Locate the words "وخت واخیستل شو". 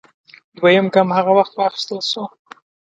1.37-2.23